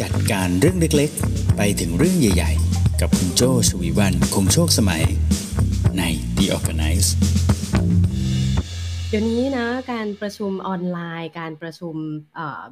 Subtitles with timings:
[0.00, 5.04] จัดการเรื่องเล็กๆ ไปถึงเรื่องใหญ่ ๆ กับคุณโจชวีวันคงโชคสมัย
[5.98, 6.02] ใน
[6.36, 7.08] The Organize
[9.08, 11.94] เดี๋ยวนี้นะการประชุมออนไลน์ การประชุม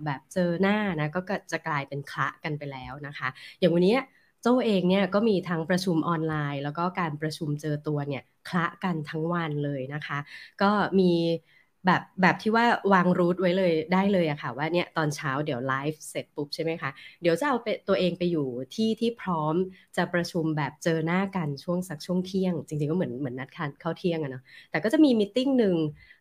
[0.05, 1.21] แบบเจอหน้านะก็
[1.53, 3.29] จะกลายเป็นคละกันไปแล้วนะคะ
[3.61, 3.97] อย่างวันนี้
[4.43, 10.19] โจ้เองเนี่ยก็มีทั้งประชุมออนไลน์ แล้วก็การประชุมเจอตัวเนี่ยคละกันทั้งวันเลยนะคะ
[10.63, 11.13] ก็มี
[11.87, 16.91] แบบแบบที่ว่าวางรูทไว้เลยได้เลยอะค่ะว่าเนี่ยตอนเช้าเดี๋ยวไลฟ์เสร็จปุ๊บใช่ไหมคะ
[17.23, 17.57] เดี๋ยวจะเอา
[17.89, 19.55] ตัวเองไปอยู่ที่ที่พร้อม
[19.97, 25.77] จะประชุมแบบเจอหน้ากันช่วงสักช่วงเที่ยง จริงๆก็เหมือนเหมือนนัดคันเข้าเที่ยงอะเนาะแต่ก็จะมีมิ팅หนึ่ง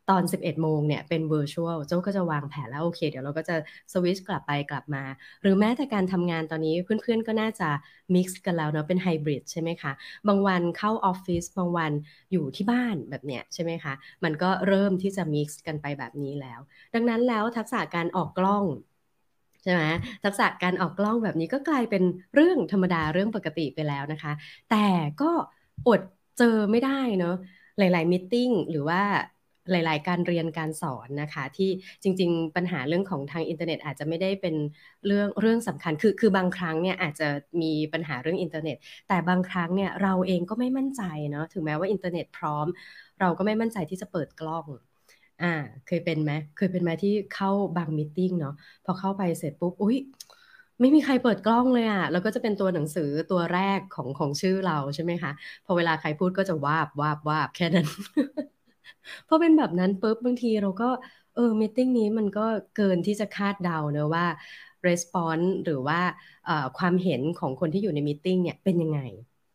[0.09, 3.55] ตอน 11 โมงเนี่ยเป็น virtual โจ้ก็จะวางแผนแล้วโอเค เดี๋ยวเราก็จะ
[3.94, 5.04] สวิชกลับไปกลับมา
[5.41, 7.70] หรือแม้แต่การทำงานตอนนี้เพื่อนๆก็น่าจะ
[8.16, 9.91] mix กันแล้วเนาะเป็นไฮบริดใช่ไหมคะ
[10.27, 11.91] บางวันเข้าออฟฟิศบางวัน
[12.32, 16.60] อยู่ที่บ้านแบบเนี้ยใช่ไหมคะ มันก็เริ่มที่จะ mix กันไปแบบนี้แล้ว
[16.94, 18.66] ดังนั้นแล้วทักษะการออกกล้อง
[19.63, 19.84] ใช่ไหม
[20.23, 24.32] ทักษะการออกกล้องแบบนี้ก็กลายเป็นเรื่องธรรมดาเรื่องปกติไปแล้วนะคะ
[24.68, 24.76] แต่
[25.21, 25.26] ก็
[25.85, 26.02] อด
[26.37, 27.35] เจอไม่ได้เนาะ
[27.77, 28.34] หลายๆมิ팅
[28.71, 29.02] หรือว่า
[29.71, 31.70] หลาย ๆ การเรียนการสอนนะคะ ที่
[32.03, 34.55] จริง ๆ ปัญหาเรื่องของทางอินเทอร์เน็ต อาจจะไม่ได้เป็น
[35.05, 37.27] เรื่องเรื่องสำคัญคือคือบางครั้งเนี่ยอาจจะ
[37.62, 42.67] มีปัญหาเรื่องอินเทอร์เน็ต แต่บางครั้งเนี่ยเราเองก็ไม่มั่นใจเนาะถึงแม้ว่าอินเทอร์เน็ตพร้อม
[43.20, 44.65] เราก็ไม่มั่นใจที่จะเปิดกล้อง
[45.41, 45.53] อ่า
[45.87, 48.53] เคยเป็นไหมเคยเป็นไหมที่เข้าบาง meeting เนาะ
[48.85, 49.97] พอเข้าไปเสร็จปุ๊บอุ้ย
[50.79, 55.31] ไม่มีใครเปิดกล้องเลยอ่ะแล้วก็จะเป็นตัวหนังสือตัวแรกของของชื่อเราใช่ไหมคะ
[55.65, 57.87] พอเวลาใครพูดก็จะวาบวาบวาบแค่นั้น
[59.27, 60.90] พอเป็นแบบนั้นปุ๊บบางทีเราก็
[61.34, 62.41] เออ meeting นี้มันก็
[62.73, 64.25] เกินที่จะคาดเดาเนอะว่า
[64.88, 66.00] response หรือว่า
[66.78, 69.00] ความเห็นของคนที่อยู่ในมิ팅เนี่ยเป็นยังไง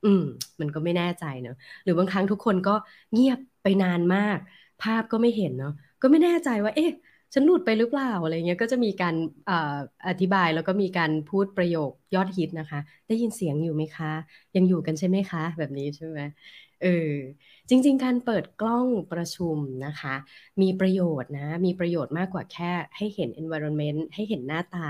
[0.04, 0.22] อืม
[0.60, 1.54] มันก็ไม่แน่ใจเนอะ
[1.84, 2.74] หรือบางครั้งทุกคนก็
[3.12, 4.38] เงียบไปนานมาก
[4.82, 5.70] ภาพก็ไม่เห็นเนาะ
[6.02, 6.91] ก็ไม่แน่ใจว่า เอ๊ะ
[7.34, 9.14] ฉันหลุดไปหรือเปล่าอะไรเงี้ยก็จะมีการ
[9.48, 9.50] อ
[10.08, 14.06] อธิบายแล้วก็มีการพูดประโยคยอดฮิตนะคะ ได้ยินเสียงอยู่ไหมคะ
[14.56, 16.20] ยังอยู่กันใช่ไหมคะ แบบนี้ใช่ไหม
[16.80, 16.88] เออ
[17.70, 20.14] จริง ๆ การเปิดกล้องประชุมนะคะ
[20.62, 24.88] มีประโยชน์นะ มีประโยชน์มากกว่าแค่ให้เห็น environment ให้เห็นหน้าตา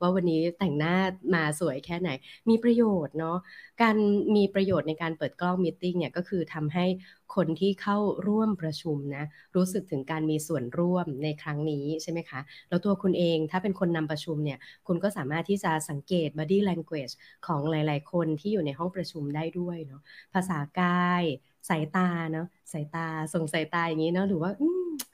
[0.00, 0.96] ว่าวันนี้แต่งหน้า
[1.34, 2.10] มาสวยแค่ไหน
[2.48, 3.38] มีประโยชน์เนาะ
[3.82, 3.96] การ
[4.36, 6.86] มีประโยชน์ในการเปิดกล้องมีติ้งเนี่ยก็คือทำให้
[7.34, 9.24] คนที่เข้าร่วมประชุมนะ
[9.56, 17.14] รู้สึกถึงการมีส่วนร่วมในครั้งนี้ใช่ไหมคะแล้วตัวคุณเองถ้าเป็นคนนำประชุมเนี่ยคุณก็สามารถที่จะสังเกต body language
[17.46, 20.02] ของหลาย ๆ คนที่อยู่ในห้องประชุมได้ด้วยเนาะ
[20.34, 21.24] ภาษากาย
[21.68, 24.50] สายตาเนาะสายตาส่งสายตาอย่างนี้เนาะหรือว่า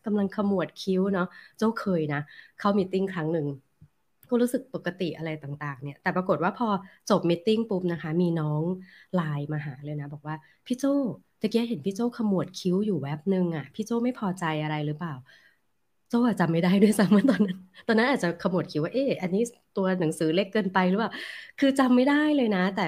[0.06, 1.26] กำลังขมวดคิ้วเนาะ
[1.58, 2.20] เจ้าเคยนะ
[2.58, 3.46] เข้ามิ팅ครั้งหนึ่ง
[4.28, 6.68] ก็รู้สึกปกติอะไรต่างๆ เนี่ย แต่ปรากฏว่าพอ
[7.10, 8.62] จบมิ팅ปุ๊บนะคะ มีน้อง
[9.14, 10.36] ไลน์มาหาเลยนะ บอกว่า
[10.66, 10.84] พี่โจ
[11.40, 15.14] ตะเกียเห็นพี่โจขมวดคิ้วอยู่แวบหนึ่งอะพี่โจไม่พอใจอะไรหรือเปล่า
[16.08, 19.42] โจอาจจำไม่ได้ด้วยซ้ำเมื่อตอนนั้น ตอนนั้นอาจจะขมวดคิ้วว่า เอ๊ะ อันนี้
[19.76, 21.10] ตัวหนังสือเล็กเกินไปหรือเปล่า
[21.60, 22.86] คือจำไม่ได้เลยนะ แต่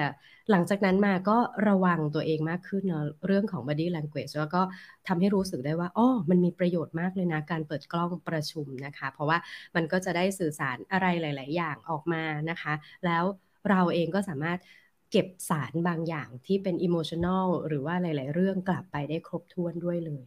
[0.51, 4.61] หลังจากนั้นมาก็ระวังตัวเองมากขึ้นเนาะเรื่องของ body language แล้วก็
[5.07, 9.37] ทำให้รู้สึกได้ว่าอ๋อมันมีประโยชน์มากเลยนะ การเปิดกล้องประชุมนะคะ เพราะว่า
[9.75, 12.73] มันก็จะได้สื่อสารอะไรหลาย ๆ อย่างออกมานะคะ
[13.05, 13.23] แล้ว
[13.69, 14.59] เราเองก็สามารถ
[15.11, 20.25] เก็บสารบางอย่างที่เป็น emotional หรือว่าหลาย ๆ เรื่องกลับไปได้ครบถ้วนด้วยเลย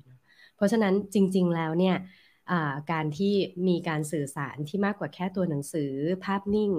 [0.56, 1.96] เพราะฉะนั้นจริง ๆ แล้วเนี่ย
[2.92, 3.34] การที่
[3.68, 5.90] มีการสื่อสารที่มากกว่าแค่ตัวหนังสือ
[6.24, 6.70] ภาพนิ่ง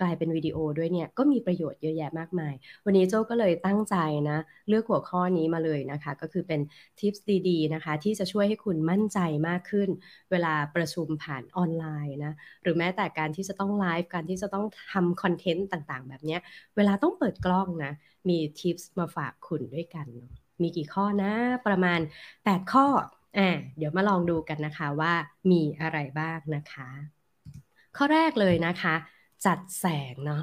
[0.00, 3.96] กลายเป็นวิดีโอด้วยเนี่ยก็มีประโยชน์เยอะแยะมากมาย วันนี้โจ้ก็เลยตั้งใจ
[4.30, 4.38] นะ
[4.68, 6.60] เลือกหัวข้อนี้มาเลยนะคะ ก็คือเป็น
[6.98, 9.18] ทิปส์ดีๆนะคะ ที่จะช่วยให้คุณมั่นใจ
[9.48, 9.88] มากขึ้น
[10.30, 16.38] เวลาประชุมผ่านออนไลน์นะ หรือแม้แต่การที่จะต้องไลฟ์การที่จะต้องทำคอนเทนต์ต่างๆ แบบนี้
[16.76, 17.92] เวลาต้องเปิดกล้องนะ
[18.28, 20.08] มีทิปส์มาฝากคุณด้วยกัน
[20.62, 21.32] มีกี่ข้อนะ
[21.66, 22.00] ประมาณ
[22.44, 22.86] 8 ข้อ
[23.38, 25.12] อ่าเดี๋ยวมาลองดูกันนะคะว่า
[25.50, 26.88] มีอะไรบ้างนะคะ
[27.96, 28.94] ข้อแรกเลยนะคะ
[29.46, 30.42] จัดแสงเนาะ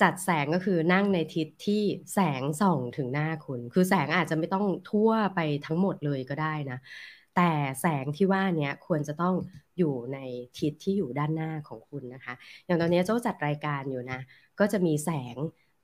[0.00, 6.78] จัดแสงก็คือนั่งในทิศที่แสงส่องถึงหน้าคุณ คือแสงอาจจะไม่ต้องทั่วไปทั้งหมดเลยก็ได้นะ
[7.36, 7.50] แต่
[7.80, 9.34] แสงที่ว่านี้ควรจะต้อง
[9.78, 10.18] อยู่ใน
[10.58, 12.34] ทิศที่อยู่ด้านหน้าของคุณนะคะ
[12.66, 14.20] อย่างตอนนี้โจ้จัดรายการอยู่นะ
[14.60, 15.36] ก็จะมีแสง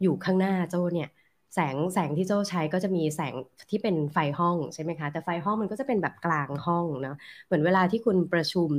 [0.03, 1.09] อยู่ข้างหน้าโจ้เนี่ย
[1.55, 3.35] แสงแสงที่โจ้ใช้ก็จะมีแสง
[3.71, 7.17] ที่เป็นไฟห้องใช่ไหมคะ แต่ไฟห้องมันก็จะเป็นแบบกลางห้องเนาะ
[7.47, 8.71] เหมือนเวลาที่คุณประชุม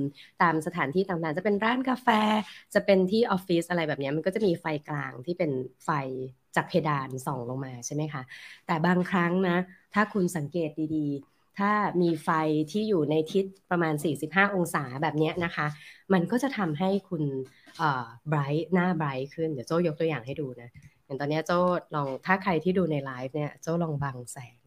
[0.42, 2.08] ตามสถานที่ต่างๆ จะเป็นร้านกาแฟ
[2.74, 5.52] จะเป็นที่ออฟฟิศอะไรแบบนี้มันก็จะมีไฟกลางที่เป็น
[5.86, 5.90] ไฟ
[6.56, 8.22] จากเพดานส่องลงมาใช่ไหมคะ
[8.66, 9.58] แต่บางครั้งนะ
[9.94, 11.72] ถ้าคุณสังเกตดีๆ ถ้า
[12.02, 12.30] มีไฟ
[12.72, 15.68] ที่อยู่ในทิศประมาณ 45 องศาแบบนี้นะคะ
[16.14, 17.24] มันก็จะทำให้คุณ
[18.30, 20.70] bright หน้า bright ขึ้น เดี๋ยวโจ้ยกตัวอย่างให้ดูนะ
[21.08, 21.60] อย่างตอนนี้โจ้
[21.96, 24.60] ลองถ้าใครที่ดูในไลฟ์เนี่ยโจ้ลองบังแสง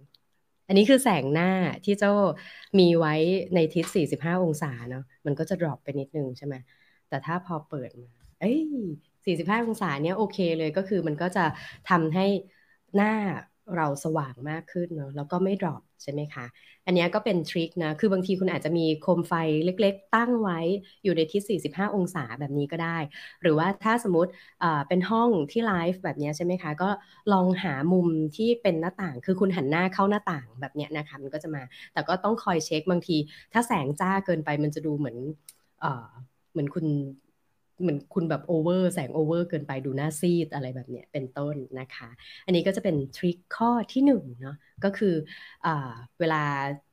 [0.67, 1.51] อันนี้คือแสงหน้า
[1.85, 2.13] ที่โจ้
[2.79, 3.15] มีไว้
[3.55, 6.55] ในทิศ 45 องศาเนาะมันก็จะ drop ไปนิดนึงใช่ไหม
[7.09, 8.11] แต่ถ้าพอเปิดมา
[8.41, 8.59] เอ้ย
[9.27, 11.45] 45 องศาเนี่ยโอเคเลยก็คือมันก็จะ
[11.91, 12.27] ทำให้
[12.97, 13.13] หน้า
[13.77, 16.47] เราสว่างมากขึ้นเนาะแล้วก็ไม่ drop ใช่ไหมคะ
[16.87, 19.33] อันนี้ก็เป็น trick นะ คือบางทีคุณอาจจะมีโคมไฟ
[19.65, 20.59] เล็กๆ ตั้งไว้
[21.05, 22.99] อยู่ในทิศ 45 องศาแบบนี้ก็ได้
[23.43, 24.31] หรือว่าถ้าสมมติ
[24.89, 26.91] เป็นห้องที่ไลฟ์แบบนี้ใช่ไหมคะ ก็
[27.33, 31.63] ลองหามุมที่เป็นหน้าต่าง คือคุณหันหน้าเข้าหน้าต่างแบบนี้นะคะ มันก็จะมา
[31.93, 33.17] แต่ก็ต้องคอยเช็คบางที
[33.53, 35.17] ถ้าแสงจ้าเกินไปมันจะดูเหมือน
[36.53, 36.87] เหมือนคุณ
[37.81, 42.09] เหมือนคุณแบบโอเวอร์แสงโอเวอร์เกินไปดูหน้าซีดอะไรแบบเนี้ยเป็นต้นนะคะ
[42.47, 45.15] อันนี้ก็จะเป็น trick ข้อที่หนึ่งเนาะก็คือ
[45.67, 45.69] อ
[46.21, 46.45] เวลา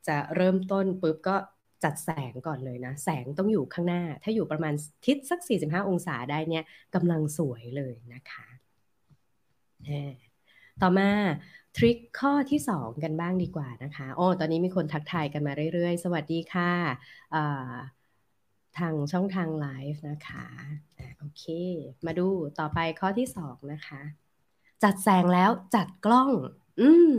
[0.08, 1.36] จะเริ่มต้นปุ๊บก็
[1.84, 4.74] จัดแสงก่อนเลยนะ แสงต้องอยู่ข้างหน้า ถ้าอยู่ประมาณ
[5.06, 6.64] ทิศสัก 45 องศาได้เนี่ย
[6.96, 8.48] กำลังสวยเลยนะคะ
[10.82, 11.10] ต่อมา
[11.78, 17.97] ทริคข้อที่ 2 กันบ้างดีกว่านะคะ โอ้ ตอนนี้มีคนทักทายกันมาเรื่อยๆ สวัสดีค่ะ
[18.80, 20.46] ทางช่องทางไลฟ์นะคะ
[21.20, 21.44] โอเค
[22.06, 22.28] มาดู
[22.60, 24.02] ต่อไปข้อที่สองนะคะ
[24.84, 26.30] จัดแสงแล้วจัดกล้อง
[26.82, 27.14] อืม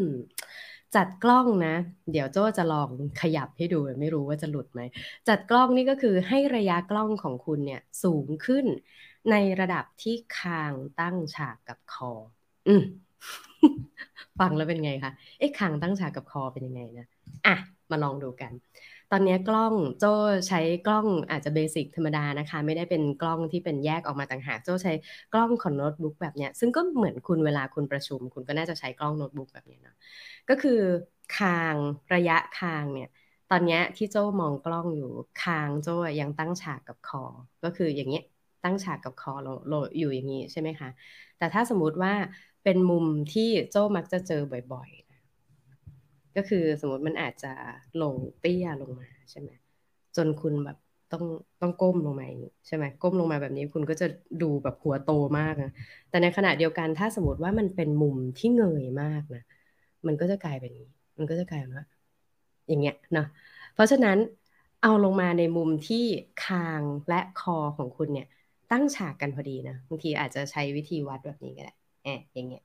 [0.97, 1.75] จัดกล้องนะ
[2.13, 2.91] เดี๋ยวโจ้จะลอง
[3.21, 4.81] ขยับให้ดูไม่รู้ว่าจะหลุดไหม
[5.29, 8.67] จัดกล้องนี่ก็คือให้ระยะกล้องของคุณเนี่ยสูงขึ้น
[9.31, 12.13] ในระดับที่คางตั้งฉากกับคอ
[12.69, 12.83] อืม
[14.41, 17.07] ฟังแล้วเป็นไงคะเอ๊ะคางตั้งฉากกับคอเป็นยังไงนะ
[17.47, 17.57] อะ
[17.91, 18.53] มาลองดูกัน
[19.11, 20.09] ตอนนี้กล้องโจ้
[20.49, 24.93] ใช้กล้องอาจจะเบสิกธรรมดานะคะ ไม่ได้เป็นกล้องที่เป็นแยกออกมาต่างหากโจ้ใช้
[25.33, 29.95] กล้องของโน้ตบุ๊กแบบเนี้ยซึ่งก็เหมือนคุณเวลาคุณประชุม คุณก็น่าจะใช้กล้องโน้ตบุ๊กแบบนี้เนาะ
[30.49, 30.81] ก็คือ
[31.31, 31.77] คาง
[32.15, 33.09] ระยะคางเนี่ย
[33.51, 37.23] ตอนนี้ที่โจ้มองกล้องอยู่คางโจ้ยังตั้งฉากกับคอ
[37.65, 38.23] ก็คืออย่างเงี้ย
[38.65, 40.89] ตั้งฉากกับคอโลโลอยู่อย่างนี้ใช่ไหมคะ
[41.37, 42.13] แต่ถ้าสมมุติว่า
[42.63, 44.91] เป็นมุมที่โจ้มักจะเจอบ่อย
[46.37, 47.49] ก็คือสมมติมันอาจจะ
[47.99, 49.51] ลงเตี้ยลงมาใช่ไหม
[50.17, 50.77] จนคุณแบบ
[51.11, 51.25] ต้อง
[51.61, 52.27] ต้องก้มลงมา
[52.67, 54.07] ใช่ไหมก้มลงมาแบบนี้คุณก็จะ
[54.41, 55.09] ดูแบบหัวโต
[55.39, 55.69] มากนะ
[56.09, 59.41] แต่ในขณะเดียวกันถ้าสมมติว่ามันเป็นมุมที่เงยมากนะ
[60.07, 60.73] มันก็จะกลายเป็น
[61.19, 61.85] มันก็จะกลายเป็นว่า
[62.69, 63.25] อย่างเงี้ยเนาะ
[63.73, 64.19] เพราะฉะนั้น
[64.81, 65.97] เอาลงมาในมุมที่
[66.39, 68.27] คางและคอของคุณเนี่ย
[68.71, 71.73] ตั้งฉากกันพอดีนะบางทีอาจจะใช้วิธีวัดแบบนี้ก็ได้
[72.03, 72.63] แอบอย่างเงี้ย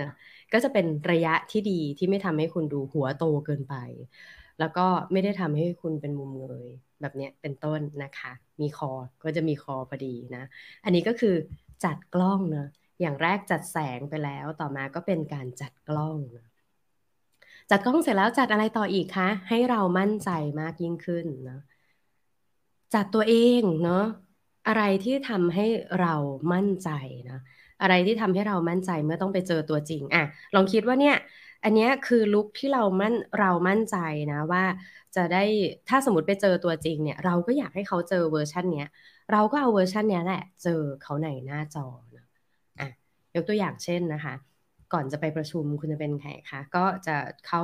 [0.00, 0.10] นะ
[0.52, 3.74] ก็จะเป็นระยะที่ดีที่ไม่ทำให้คุณดูหัวโตเกินไป
[4.60, 6.68] แล้วก็ไม่ได้ทำให้คุณเป็นมุมเงย
[7.00, 8.90] แบบนี้เป็นต้นนะคะ มีคอ
[9.24, 10.44] ก็จะมีคอพอดีนะ
[10.84, 11.34] อันนี้ก็คือ
[11.84, 12.68] จัดกล้องเนะ
[13.00, 16.46] อย่างแรกจัดแสงไปแล้ว ต่อมาก็เป็นการจัดกล้องนะ
[17.70, 20.30] จัดกล้องเสร็จแล้วจัดอะไรต่ออีกคะ ให้เรามั่นใจ
[20.60, 21.60] มากยิ่งขึ้นนะ
[22.94, 24.04] จัดตัวเองเนาะ
[24.68, 25.66] อะไรที่ทำให้
[26.00, 26.14] เรา
[26.52, 26.90] มั่นใจ
[27.30, 27.40] นะ
[27.82, 30.24] อะไรที่ทำให้เรามั่นใจเมื่อต้องไปเจอตัวจริงอะ
[30.54, 31.16] ลองคิดว่าเนี่ย
[31.64, 33.96] อันนี้คือลุคที่เรามั่นเรามั่นใจ
[34.32, 34.64] นะว่า
[35.16, 35.44] จะได้
[35.88, 38.90] ถ้าสมมติไปเจอตัวจริงเนี่ย เราก็อยากให้เขาเจอเวอร์ชันเนี้ย
[39.32, 41.86] เราก็เอาเวอร์ชันเนี้ยแหละ เจอเขาในหน้าจอ
[42.16, 42.26] นะ
[42.80, 42.88] อะ
[43.34, 44.34] ยกตัวอย่างเช่นนะคะ
[44.92, 47.16] ก่อนจะไปประชุมคุณจะเป็นใครคะก็จะ
[47.46, 47.62] เข้า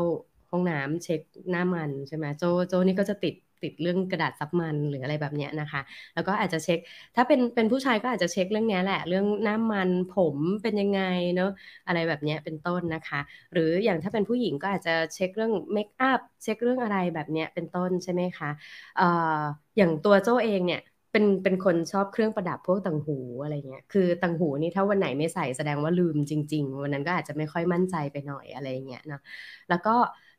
[0.51, 1.21] ห้องน้ำเช็ค
[1.51, 5.81] หน้ามันใช่ไหมโจ้โจ้นี่ก็จะติด ติดเรื่องกระดาษซับมันหรืออะไรแบบเนี้ยนะคะ
[6.15, 6.79] แล้วก็อาจจะเช็ค
[7.17, 11.01] ถ้าเป็นเป็นผู้ชายก็อาจจะเช็คเรื่องนี้แหละ เรื่องน้ำมันผมเป็นยังไง
[11.37, 11.51] เนาะ
[11.87, 13.21] อะไรแบบเนี้ยเป็นต้นนะคะ
[13.53, 18.51] หรืออย่างถ้าเป็นผู้หญิงก็อาจจะเช็คเรื่องเมคอัพเช็คเรื่องอะไรแบบเนี้ยเป็นต้นใช่ไหมคะ
[18.97, 19.41] เอ่อ
[19.77, 20.81] อย่างตัวโจเองเนี่ย
[21.13, 29.21] เป็นเป็นคนชอบเครื่องประดับพวกต่างหูอะไรเงี้ย คือต่างหูนี่ถ้าวันไหนไม่ใส่แสดงว่าลืมจริง ๆ วันนั้นก็อาจจะไม่ค่อยมั่นใจไปหน่อยอะไรเงี้ยเนาะ
[29.69, 29.91] แล้วก็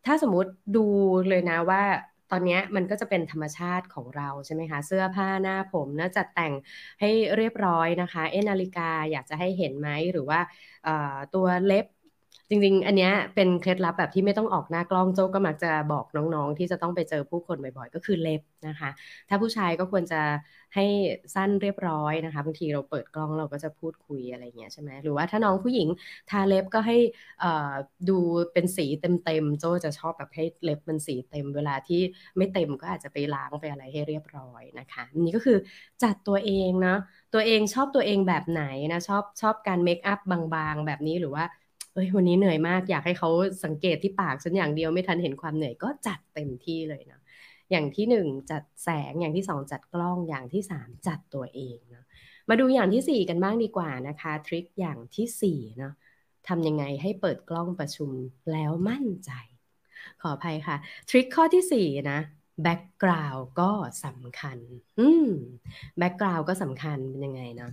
[0.05, 0.79] ถ้าสมมติดู
[1.27, 1.81] เลยนะว่า
[2.31, 6.53] ตอนนี้มันก็จะเป็นธรรมชาติของเราใช่ไหมคะ เสื้อผ้าหน้าผมนะจัดแต่ง
[7.01, 10.39] ให้เรียบร้อยนะคะ เอนาฬิกาอยากจะให้เห็นไหมหรือว่า
[11.35, 11.85] ตัวเล็บ
[12.51, 18.89] จริงๆ อันนี้เป็นเคล็ดลับแบบที่ไม่ต้องออกหน้ากล้องโจก็มักจะบอกน้องๆ ที่จะต้องไปเจอผู้คนบ่อยๆ ก็คือเล็บนะคะ
[19.29, 20.21] ถ้าผู้ชายก็ควรจะ
[20.75, 20.85] ให้
[21.35, 25.87] สั้นเรียบร้อยนะคะบางทีเราเปิดกล้องเราก็จะพูดคุยอะไรเงี้ยใช่ไหมหรือว่าถ้าน้องผู้หญิง
[26.29, 26.97] ทาเล็บก็ให้
[28.09, 28.17] ดู
[28.53, 32.01] เป็นสีเต็มๆโจจะชอบแบบให้เล็บมันสีเต็ม เวลาที่
[32.37, 35.57] ไม่เต็มก็อาจจะไปล้างไปอะไรให้เรียบร้อยนะคะนี่ก็คือ
[36.03, 36.97] จัดตัวเองเนาะ
[37.33, 41.43] ตัวเองชอบตัวเองแบบไหนนะชอบชอบการเมคอัพบางๆ แบบนี้หรือว่า
[41.93, 43.29] เอ้ยวันนี้เหนื่อยมากอยากให้เขา
[43.65, 47.19] สังเกตที่ปากฉันอย่างเดียวไม่ทันเห็นความเหนื่อยก็จัดเต็มที่เลยนะ
[47.71, 52.05] อย่างที่หนึ่งจัดแสงอย่างที่สองจัดกล้องอย่างที่สามจัดตัวเองนะ
[52.49, 55.93] มาดูอย่างที่สี่กันบ้างดีกว่านะคะทริคอย่างที่สี่เนาะ
[56.47, 58.09] ทำยังไงให้เปิดกล้องประชุม
[58.51, 59.31] แล้วมั่นใจ
[60.21, 60.75] ขออภัยค่ะ
[61.09, 62.19] trick ข้อที่สี่นะ
[62.63, 63.71] background ก็
[64.05, 64.57] สำคัญ
[64.99, 65.29] อืม
[65.97, 67.71] background ก็สำคัญเป็นยังไงเนาะ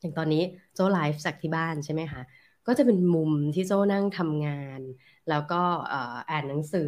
[0.00, 0.42] อย่างตอนนี้
[0.74, 2.20] โจ้ไลฟ์จากที่บ้านใช่ไหมคะ
[2.66, 4.80] ก็จะเป็นมุมที่โจ้นั่งทำงาน
[5.28, 5.62] แล้วก็
[6.30, 6.82] อ่านหนังสือ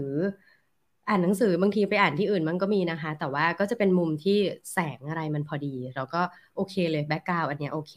[1.09, 4.39] อ่านหนังสือบางทีไปอ่านที่อื่นมันก็มีนะคะ แต่ว่าก็จะเป็นมุมที่
[4.73, 6.23] แสงอะไรมันพอดีเราก็
[6.57, 7.95] โอเคเลย background อันเนี้ยโอเค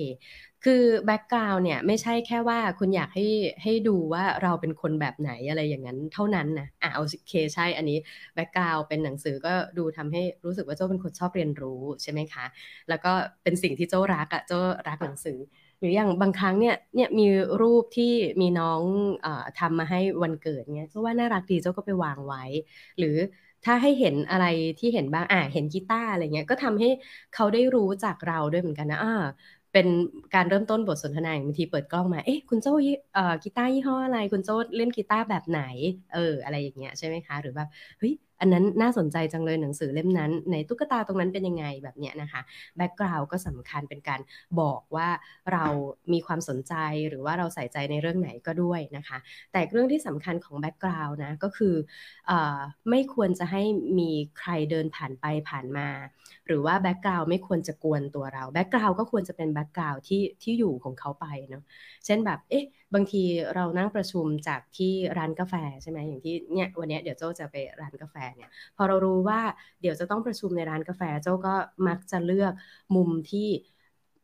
[0.64, 3.26] คือ background เนี่ยไม่ใช่แค่ว่าคุณอยากให้
[3.64, 7.98] ให้ดูว่าเราเป็นคนแบบไหนอะไรอย่างนั้นเท่านั้นนะอ่าโอเคใช่อันนี้
[8.36, 12.46] background เป็นหนังสือก็ดูทำให้รู้สึกว่าโจ้เป็นคนชอบเรียนรู้ใช่ไหมคะ
[12.90, 13.12] แล้วก็
[13.44, 15.38] เป็นสิ่งที่โจ้รักอะโจ้รักหนังสือ
[15.82, 17.24] หรืออย่างบางครั้งเนี่ยเนี่ยมี
[17.62, 18.82] รูปที่มีน้อง
[19.26, 19.28] อ
[19.60, 22.44] ทำมาให้วันเกิดเนี่ยเจ้าว่าน่ารักดีเจ้าก็ไปวางไว้
[23.00, 23.16] หรือ
[23.66, 24.46] ถ้าให้เห็นอะไร
[24.80, 26.90] ที่เห็นบ้างอ่าเห็นกีตาร์อะไรเงี้ยก็ทำให้
[27.32, 29.12] เขาได้รู้จากเราด้วยเหมือนกันนะอ่า
[29.74, 29.88] เป็น
[30.34, 32.72] การเริ่มต้นบทสนทนาบางทีเปิดกล้องมา เอ๊ะ คุณโจ้
[33.14, 35.62] เอ่อกีตาร์ยี่ห้ออะไร คุณโจ้เล่นกีตาร์แบบไหน
[36.14, 42.42] เออ อะไรอย่างเงี้ยใช่ไหมคะ หรือแบบ เฮ้ย อันนั้นน่าสนใจจังเลยหนังสือเล่มนั้นในตุ๊กตาตรงนั้นเป็นยังไงแบบเนี้ยนะคะ
[42.78, 44.22] background ก็สำคัญเป็นการ
[44.60, 45.10] บอกว่า
[45.54, 45.66] เรา
[46.14, 46.74] มีความสนใจ
[47.10, 49.18] หรือว่าเราใส่ใจในเรื่องไหนก็ด้วยนะคะ
[49.52, 51.76] แต่เรื่องที่สำคัญของ background นะก็คือ
[52.30, 52.32] อ
[52.90, 53.64] ไม่ควรจะให้
[54.00, 55.88] มีใครเดินผ่านไปผ่านมา
[56.48, 61.64] หรือว่า background ไม่ควรจะกวนตัวเรา background ก็ควรจะเป็น background ที่ที่อยู่ของเขาไปเนาะ
[62.06, 63.24] เช่นแบบเอ๊ะ บางที
[63.56, 69.40] เรานั่งประชุมจากที่ร้านกาแฟใช่ไหมอย่างที่เนี่ยวันนี้เดี๋ยวโจ้จะไปร้านกาแฟเนี่ยพอเรารู้ว่า
[69.82, 71.56] เดี๋ยวจะต้องประชุมในร้านกาแฟโจ้ก็
[71.88, 72.54] มักจะเลือก
[72.96, 73.50] มุมที่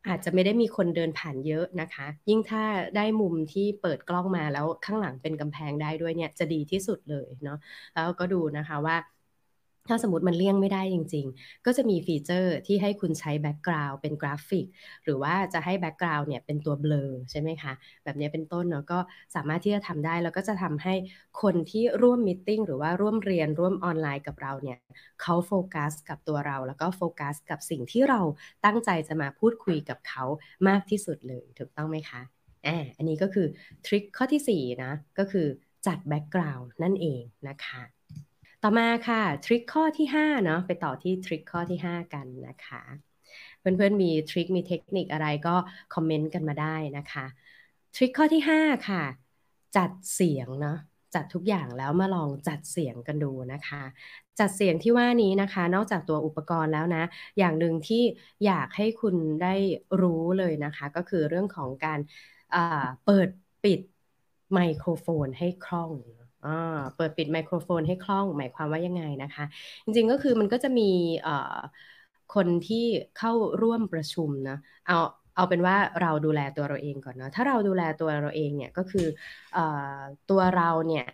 [0.07, 2.63] อาจจะไม่ได้มีคนเดินผ่านเยอะนะคะ ยิ่งถ้า
[2.95, 7.57] ได้มุมที่เปิดกล้องมาแล้วข้างหลังเป็นกำแพงได้ด้วยเนี่ยจะดีที่สุดเลยเนาะ
[7.93, 8.95] แล้วก็ดูนะคะว่า
[9.87, 14.65] ถ้าสมมติมันเลี่ยงไม่ได้จริง ๆ ก็จะมีฟีเจอร์ที่ให้คุณใช้ background เป็นกราฟิก
[15.03, 18.99] หรือว่าจะให้ background เนี่ยเป็นตัวเบลอใช่ไหมคะ แบบนี้เป็นต้นเนาะก็
[19.35, 20.93] สามารถที่จะทำได้ แล้วก็จะทำให้
[21.41, 24.77] คนที่ร่วม meeting หรือว่าร่วมเรียนร่วมออนไลน์กับเราเนี่ย
[25.21, 28.21] เขาโฟกัสกับตัวเรา แล้วก็โฟกัสกับสิ่งที่เรา
[28.65, 30.23] ตั้งใจจะมาพูดคุยกับเขา
[30.67, 32.21] มากที่สุดเลยถูกต้องไหมคะ
[32.65, 33.47] อ่าอันนี้ก็คือ
[33.85, 35.47] ทริคข้อที่4นะก็คือ
[35.87, 37.81] จัดแบ็กกราวน์นั่นเองนะคะ
[38.69, 42.83] ต่อมาค่ะทริคข้อที่5เนาะไปต่อที่ทริคข้อที่ 5 กันนะคะ
[43.59, 45.55] เพื่อนๆมีทริคมีเทคนิคอะไรก็
[45.93, 47.25] คอมเมนต์กันมาได้นะคะ
[47.95, 49.03] ทริคข้อที่ 5 ค่ะ
[49.77, 50.77] จัดเสียงเนาะ
[51.15, 53.83] จัดทุกอย่างแล้วมาลองจัดเสียงกันดูนะคะ
[54.39, 57.03] จัดเสียงที่ว่านี้นะคะ นอกจากตัวอุปกรณ์แล้วนะ
[57.37, 58.03] อย่างหนึ่งที่
[58.45, 59.55] อยากให้คุณได้
[60.01, 61.99] รู้เลยนะคะ ก็คือเรื่องของการ
[63.05, 63.29] เปิด
[63.63, 63.79] ปิด
[64.53, 65.91] ไมโครโฟนให้คล่อง
[66.95, 69.45] เปิดปิดไมโครโฟนให้คล่อง หมายความว่ายังไงนะคะ
[69.85, 70.89] จริงๆก็คือมันก็จะมี
[72.35, 72.85] คนที่
[73.17, 74.97] เข้าร่วมประชุมนะเอา
[75.35, 79.07] เอาเป็นว่าเราดูแลตัวเราเองก่อนเนาะถ้าเราดูแลตัวเราเองเนี่ยก็คือ
[79.55, 79.59] อ
[80.29, 81.05] ตัวเราเนี่ย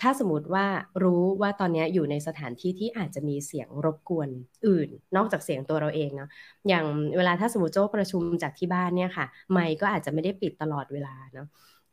[0.00, 0.66] ถ้าสมมติว่า
[1.04, 4.28] รู้ว่าตอนนี้อยู่ในสถานที่ที่อาจจะมีเสียงรบกวน
[4.66, 6.28] อื่น นอกจากเสียงตัวเราเองเนาะ
[6.68, 6.86] อย่าง
[7.16, 11.46] เวลาถ้าสมมติโจ้ประชุมจากที่บ้านเนี่ยค่ะ ไมค์ก็อาจจะไม่ได้ปิดตลอดเวลาเนาะ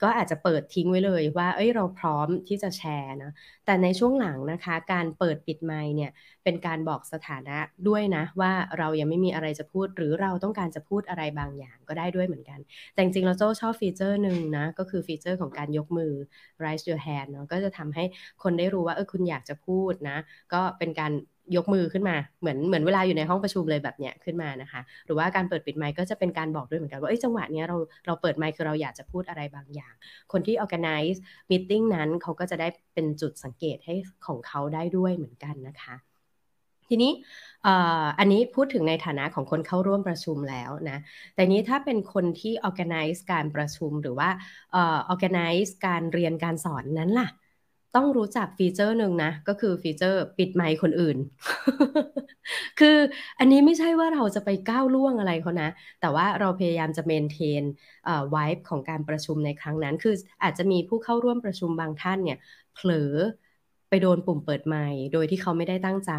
[0.03, 3.31] ก็อาจจะเปิดทิ้งไว้เลยว่า เอ้ยเราพร้อมที่จะแชร์นะ
[3.65, 6.11] แต่ในช่วงหลังนะคะ การเปิดปิดไมค์เนี่ย
[6.43, 12.59] เป็นการบอกสถานะด้วยนะ ว่าเรายังไม่มีอะไรจะพูด หรือเราต้องการจะพูดอะไรบางอย่างก็ได้ด้วยเหมือนกัน
[12.93, 16.13] แต่จริงๆเราโจ้ชอบฟีเจอร์หนึ่งนะ ก็คือฟีเจอร์ของการยกมือ
[16.63, 18.03] raise your hand เนาะก็จะทำให้
[18.43, 20.17] คนได้รู้ว่าเออคุณอยากจะพูดนะ
[20.53, 21.11] ก็เป็นการ
[21.55, 29.93] ยกมือขึ้นมาเหมือนเหมือนเวลาอยู่ในห้องประชุมเลยแบบเนี้ยขึ้นมานะคะ หรือว่าการเปิดปิดไมค์ก็จะเป็นการบอกด้วยเหมือนกันว่าเอ้ยจังหวะเนี้ยเราเราเปิดไมค์คือเราอยากจะพูดอะไรบางอย่าง
[30.31, 31.19] คนที่ organize
[31.51, 33.95] meeting นั้นเขาก็จะได้เป็นจุดสังเกตให้
[34.27, 35.95] ของเขาได้ด้วยเหมือนกันนะคะ
[36.91, 37.11] ทีนี้
[38.19, 40.99] อันนี้พูดถึงในฐานะของคนเข้าร่วมประชุมแล้วนะ
[41.35, 44.29] แต่นี้ถ้าเป็นคนที่ organize การประชุมหรือว่า
[45.13, 47.29] organize การเรียนการสอนนั้นล่ะ
[47.95, 51.17] ต้องรู้จักฟีเจอร์หนึ่งนะ ก็คือฟีเจอร์ปิดไมค์คนอื่น
[52.79, 52.97] คือ
[53.39, 55.69] อันนี้ไม่ใช่ว่าเราจะไปก้าวล่วงอะไรเขานะ
[55.99, 57.63] แต่ว่าเราพยายามจะ maintain
[58.31, 62.37] vibe ของการประชุมในครั้งนั้น คืออาจจะมีผู้เข้าร่วมประชุมบางท่านเนี่ย
[62.73, 63.15] เผลอ
[63.89, 66.13] ไปโดนปุ่มเปิดไมค์โดยที่เขาไม่ได้ตั้งใจ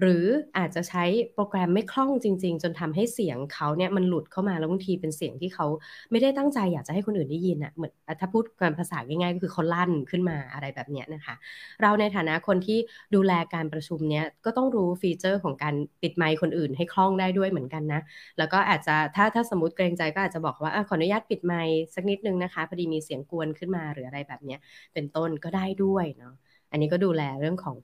[0.00, 0.24] หรือ
[0.58, 1.04] อาจจะใช้
[1.34, 5.66] โปรแกรมไม่คล่องจริง ๆ จนทำให้เสียงเขาเนี่ยมันหลุดเข้ามาแล้วบางทีเป็นเสียงที่เขา
[6.10, 11.34] ไม่ได้ตั้งใจอยากจะให้คนอื่นได้ยินอะ่ะเหมือนถ้าพูดกันภาษาง่ายๆ ก็คือเขาลั่นขึ้นมาอะไรแบบเนี้ยนะคะ
[11.82, 12.78] เราในฐานะคนที่
[13.14, 18.00] ดูแลการประชุมเนี้ยก็ต้องรู้ฟีเจอร์ของการปิดไมค์คนอื่นให้คล่องได้ด้วยเหมือนกันนะ
[18.38, 24.58] แล้วก็อาจจะถ้าถ้าสมมติเกรงใจก็อาจจะบอกว่าอขออนุญาตปิดไมค์สักนิดนึงนะคะพอดีมีเสียงกวนขึ้นมาหรืออะไรแบบเนี้ย
[24.94, 26.34] เป็นต้นก็ได้ด้วยเนาะ
[26.72, 27.76] อันนี้ก็ดูแลเรื่องของ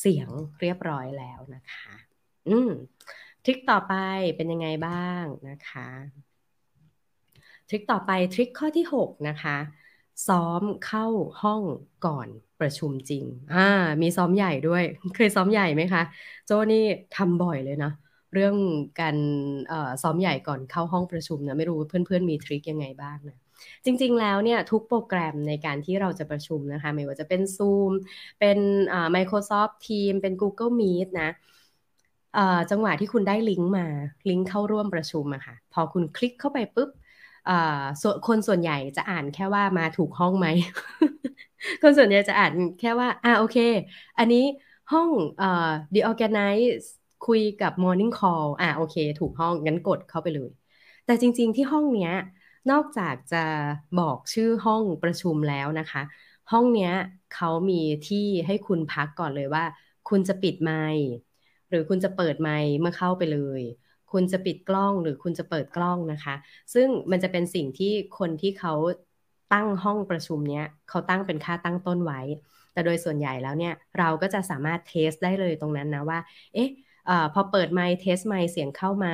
[0.00, 0.28] เสียง
[0.60, 1.92] เรียบร้อยแล้วนะคะ
[2.48, 2.70] อืม
[3.44, 3.94] ทริคต่อไป
[4.36, 5.88] เป็นยังไงบ้างนะคะ
[7.68, 9.56] ทริคต่อไปทริคข้อที่ 6 นะคะ
[10.28, 11.06] ซ้อมเข้า
[11.42, 11.62] ห้อง
[12.06, 12.28] ก่อน
[12.60, 13.68] ประชุมจริง อ่า
[14.02, 14.82] มีซ้อมใหญ่ด้วย
[15.16, 16.02] เคยซ้อมใหญ่ไหมคะ
[16.46, 16.84] โจนี่
[17.16, 17.92] ทำบ่อยเลยนะ
[18.34, 18.54] เรื่อง
[19.00, 19.16] การ
[20.02, 23.38] ซ้อมใหญ่ก่อนเข้าห้องประชุมนะไม่รู้เพื่อนๆมีทริคยังไงบ้างนะ
[23.84, 27.92] จริง ๆ แล้วเนี่ยทุกโปรแกรมในการที่เราจะประชุมนะคะ ไม่ว่าจะเป็น Zoom
[28.40, 28.58] เป็น
[29.16, 31.30] Microsoft Teams เป็น Google Meet นะ
[32.70, 33.86] จังหวะที่คุณได้ลิงก์มา
[34.28, 36.90] ลิงก์เข้าร่วมประชุมอะค่ะ พอคุณคลิกเข้าไปปุ๊บ
[38.26, 40.46] คนส่วนใหญ่จะอ่านแค่ว่ามาถูกห้องไหม
[41.82, 43.56] คนส่วนใหญ่จะอ่านแค่ว่า อ่าโอเค
[44.18, 44.44] อันนี้
[44.92, 45.46] ห้องเอ่อ
[45.94, 46.84] The Organize
[47.26, 50.50] คุยกับ Morning Call อ่าโอเค ถูกห้องงั้นกดเข้าไปเลย
[51.04, 52.12] แต่จริง ๆ ที่ห้องเนี้ย
[52.70, 53.44] นอกจากจะ
[54.00, 56.02] บอกชื่อห้องประชุมแล้วนะคะ
[56.52, 56.92] ห้องเนี้ย
[57.34, 59.64] เขามีที่ให้คุณพักก่อนเลยว่า
[60.08, 61.06] คุณจะปิดไมค์
[61.68, 63.62] หรือคุณจะเปิดไมค์เมื่อเข้าไปเลย
[64.12, 66.34] คุณจะปิดกล้องหรือคุณจะเปิดกล้องนะคะ
[66.74, 68.74] ซึ่งมันจะเป็นสิ่งที่คนที่เขา
[69.52, 72.20] ตั้งห้องประชุมเนี้ยเขาตั้งเป็นค่าตั้งต้นไว้
[72.72, 76.18] แต่โดยส่วนใหญ่แล้วเนี่ยเราก็จะสามารถเทสได้เลยตรงนั้นนะว่า
[76.54, 76.68] เอ๊ะ
[77.10, 79.06] อพอเปิดไมค์เทสไมค์เสียงเข้าไหม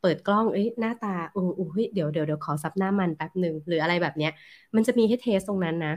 [0.00, 4.30] เปิดกล้องเอ้ยหน้าตาอืออุ้ยเดี๋ยวเดี๋ยวเดี๋ยวขอซับหน้ามันแป๊บหนึ่งหรืออะไรแบบเนี้ย
[4.76, 5.90] มันจะมีให้เทสตรงนั้นนะ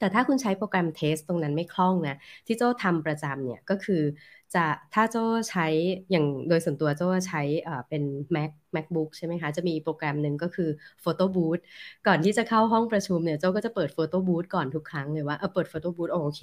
[0.00, 2.16] แต่ถ้าคุณใช้โปรแกรมเทสตรงนั้นไม่คล่องนะ
[2.46, 4.02] ที่โจ้ทำประจำเนี่ยก็คือ
[4.54, 4.64] จะ
[4.94, 5.66] ถ้าโจ้ใช้
[6.10, 7.42] อย่างโดยส่วนตัวโจ้ใช้
[7.88, 8.02] เป็น
[8.36, 10.68] Mac MacBook ใช่ไหมคะ จะมีโปรแกรมหนึ่งก็คือ
[11.04, 11.62] Photo Booth
[12.06, 16.42] ก่อนที่จะเข้าห้องประชุมเนี่ยโจ้ก็จะเปิด Photo Booth ก่อนทุกครั้งเลยว่าเออเปิด Photo Booth โอเค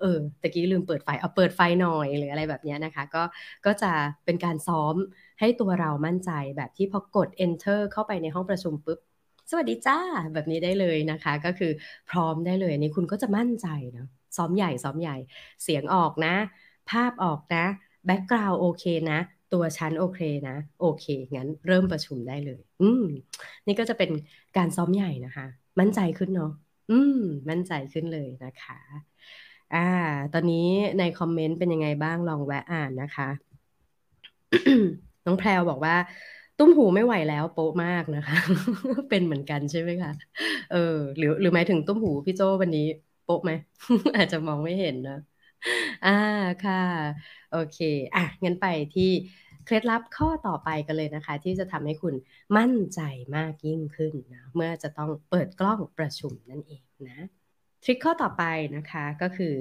[0.00, 3.22] เออตะกี้ลืมเปิดไฟเอาเปิดไฟหน่อยหรืออะไรแบบนี้นะคะ ก็
[3.66, 3.92] ก็จะ
[4.24, 4.94] เป็นการซ้อม
[5.40, 8.98] ให้ตัวเรามั่นใจแบบที่พอกด enter เข้าไปในห้องประชุมปุ๊บ
[9.50, 9.98] สวัสดีจ้า
[10.32, 11.72] แบบนี้ได้เลยนะคะ ก็คือ
[12.10, 15.16] พร้อมได้เลยนี่คุณก็จะมั่นใจนะซ้อมใหญ่ซ้อมใหญ่
[15.62, 16.34] เสียงออกนะ
[16.90, 17.64] ภาพออกนะ
[18.06, 19.18] แบ็กกราวโอเคนะ
[19.52, 21.04] ตัวชั้นโอเคนะ โอเค
[21.36, 23.02] งั้นเริ่มประชุมได้เลย อืม
[23.66, 24.10] นี่ก็จะเป็น
[24.56, 25.46] การซ้อมใหญ่นะคะ
[25.80, 26.50] มั่นใจขึ้นเนาะ
[26.90, 27.16] อืม
[27.50, 28.78] มั่นใจขึ้นเลยนะคะ
[29.74, 29.78] อ่า
[30.32, 30.56] ตอนนี้
[30.98, 33.28] ในคอมเมนต์เป็นยังไงบ้างลองแวะอ่านนะคะ
[35.26, 35.94] น้องแพรวบอกว่า
[36.58, 38.34] ตุ้มหูไม่ไหวแล้วโป๊ะมากนะคะ
[39.08, 40.10] เป็นเหมือนกันใช่ไหมคะ
[40.68, 40.76] เออ
[41.16, 42.80] หรือหรือหมายถึงตุ้มหูพี่โจวันนี้
[43.24, 43.52] โป๊ะไหม
[44.16, 45.14] อาจจะมองไม่เห็นนะ
[46.02, 46.10] อ่า
[46.60, 46.74] ค่ะ
[47.50, 47.76] โอเค
[48.14, 49.10] อะงั้นไปที่
[49.64, 52.14] เคล็ดลับข้อต่อไปกันเลยนะคะ ที่จะทำให้คุณ
[52.56, 53.00] มั่นใจ
[53.36, 57.18] มากยิ่งขึ้นนะเมื่อจะต้องเปิดกล้องประชุมนั่นเองนะ
[57.84, 58.42] ทริคข้อต่อไป
[58.76, 59.54] นะคะก็คือ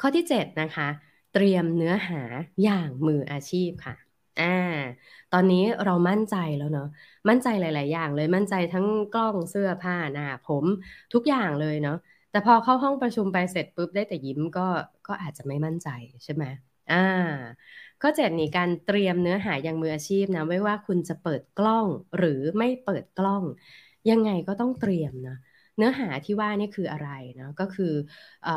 [0.00, 0.88] ข้อที่ 7 นะคะ
[1.32, 2.22] เตรียมเนื้อหา
[2.62, 4.44] อย่างมืออาชีพค่ะ อ่า
[5.30, 6.84] ตอนนี้เรามั่นใจแล้วเนาะ
[7.28, 10.66] มั่นใจหลาย ๆ อย่างเลย มั่นใจทั้งกล้อง เสื้อผ้า หน้า ผม
[11.12, 11.94] ทุกอย่างเลยเนาะ
[12.30, 14.62] แต่พอเข้าห้องประชุมไปเสร็จปุ๊บได้แต่ยิ้มก็
[15.06, 15.88] ก็อาจจะไม่มั่นใจ
[16.24, 16.44] ใช่ไหม
[16.88, 16.96] อ่า
[18.00, 23.44] ข้อเจ็ดนี่การเตรียมเนื้อหาอย่างมืออาชีพนะ ไม่ว่าคุณจะเปิดกล้องหรือไม่เปิดกล้อง
[24.10, 25.36] ยังไงก็ต้องเตรียมนะ
[25.76, 27.92] เนื้อหาที่ว่านี่คืออะไรเนาะก็คือ
[28.42, 28.48] เอ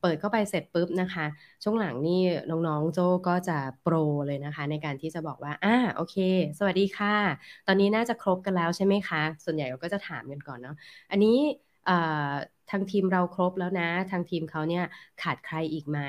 [0.00, 1.26] เปิดเข้าไปเสร็จปุ๊บนะคะ
[1.62, 3.94] ช่วงหลังนี่น้องๆโจก็จะโปร
[4.26, 6.16] เลยนะคะ ในการที่จะบอกว่าอ่าโอเค
[6.58, 7.16] สวัสดีค่ะ
[7.66, 10.74] ตอนนี้น่าจะครบกันแล้วใช่ไหมคะ ส่วนใหญ่เราก็จะถามกันก่อนเนาะ
[11.10, 11.36] อันนี้
[12.70, 14.84] ทางทีมเราครบแล้วนะ ทางทีมเขาเนี่ย
[15.22, 16.00] ขาดใครอีกไหม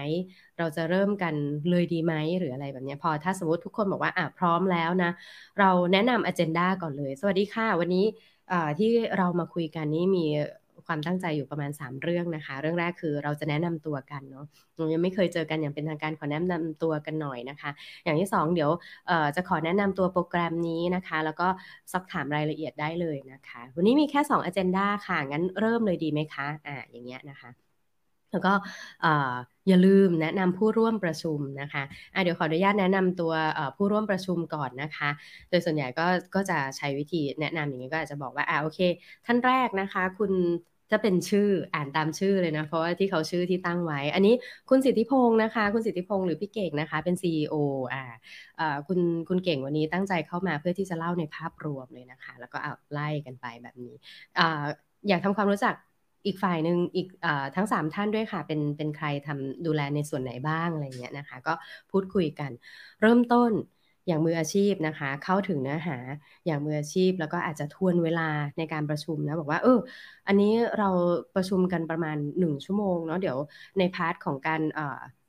[0.57, 1.35] เราจะเริ่มกัน
[1.69, 5.11] เลยดีไหมหรืออะไรแบบนี้พอถ้าสมมติทุกคนบอกว่าอะพร้อมแล้วนะ
[5.59, 8.05] เราแนะนำอ g e n d a ก่อนเลย สวัสดีค่ะ วันนี้
[8.79, 10.25] ที่เรามาคุยกันนี้มี
[10.85, 14.45] ความตั้งใจอยู่ประมาณ 3 เรื่องนะคะ เรื่องแรกคือเราจะแนะนำตัวกันเนาะ
[14.93, 17.69] ยังไม่เคยเจอกันอย่างเป็นทางการขอแนะนำตัวกันหน่อยนะคะ
[18.03, 18.71] อย่างที่ 2 เดี๋ยว
[19.35, 21.47] จะขอแนะนำตัวโปรแกรมนี้นะคะ แล้วก็
[21.91, 27.49] สอบถามรายละเอียดได้เลยนะคะ วันนี้มีแค่ 2 agenda ค่ะ งั้นเริ่มเลยดีไหมคะอ่าอย่างเงี้ยนะคะ
[28.31, 28.53] แล้วก็
[29.67, 33.33] อย่าลืมแนะนำผู้ร่วมประชุมนะคะะเดี๋ยวขออนุญาตแนะนำตัว
[33.77, 35.09] ผู้ร่วมประชุมก่อนนะคะ
[35.49, 38.79] โดยส่วนใหญ่ก็ก็จะใช้วิธีแนะนำอย่างนี้ก็อาจจะบอกว่าอ่าโอเค
[39.25, 40.31] ท่านแรกนะคะ คุณ
[40.91, 44.33] จะเป็นชื่ออ่านตามชื่อเลยนะ เพราะว่าที่เขาชื่อที่ตั้งไว้ อันนี้
[44.69, 47.53] คุณสิทธิพงศ์นะคะ คุณสิทธิพงศ์หรือพี่เก่งนะคะ เป็น CEO
[47.93, 48.03] อ่า
[48.59, 48.99] อ่าคุณ
[49.29, 53.95] คุณเก่งวันนี้ตั้งใจเข้ามาเพื่อที่จะเล่าในภาพรวมเลยนะคะ แล้วก็เอาไล่กันไปแบบนี้
[54.39, 54.65] อ่า
[55.07, 55.75] อยากทำความรู้จัก
[56.25, 61.53] อีกฝ่ายหนึ่งอีกอทั้ง 3 ท่านด้วยค่ะ เป็นเป็นใครทำดูแลในส่วนไหนบ้างอะไรเงี้ยนะคะ ก็
[61.91, 62.51] พูดคุยกัน
[63.01, 63.51] เริ่มต้น
[64.07, 65.97] อย่างมืออาชีพนะคะ เข้าถึงเนื้อหา
[66.45, 69.79] อย่างมืออาชีพ แล้วก็อาจจะทวนเวลาในการประชุมนะบอกว่าเออ
[70.27, 70.89] อันนี้เรา
[71.35, 73.37] ประชุมกันประมาณ 1 ชั่วโมงเนาะเดี๋ยว
[73.79, 74.61] ใน part ของการ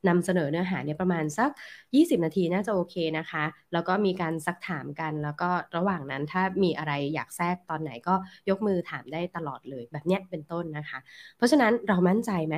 [0.08, 1.50] นำเสนอเนื้อหาเนี่ยประมาณสัก
[1.96, 8.14] 20 นาทีน่าจะโอเคนะคะ แล้วก็มีการซักถามกัน แล้วก็ระหว่างนั้นถ้ามีอะไรอยากแทรกตอนไหนก็
[8.48, 10.98] ยกมือถามได้ตลอดเลยแบบเนี้ยเป็นต้นนะคะ
[11.36, 12.56] เพราะฉะนั้นเรามั่นใจไหม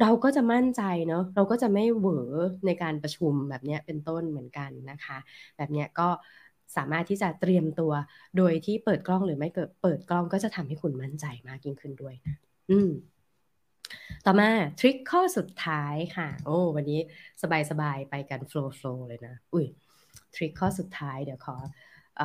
[0.00, 2.26] เราก็จะมั่นใจเนาะเราก็จะไม่เหวอ
[2.66, 5.18] ในการประชุมแบบนี้เป็นต้นเหมือนกันนะคะ
[5.56, 6.08] แบบนี้ก็
[6.76, 7.92] สามารถที่จะเตรียมตัว
[8.36, 12.36] โดยที่เปิดกล้องหรือไม่เกิดเปิดกล้องก็จะทำให้คุณมั่นใจมากยิ่งขึ้นด้วยนะ
[12.70, 12.90] อืม
[14.26, 17.00] ต่อมาทริคข้อสุดท้ายค่ะ โอ้วันนี้
[17.70, 19.66] สบายๆไปกันโฟล์โฟล์เลยนะ อุ้ย
[20.34, 21.56] ทริคข้อสุดท้ายเดี๋ยวขอ
[22.20, 22.22] อ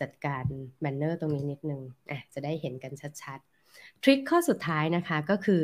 [0.00, 0.44] จัดการ
[0.80, 5.62] แบนเนอร์ตรงนี้นิดนึงอะจะได้เห็นกันชัดๆ ทริคข้อสุดท้ายนะคะก็คือ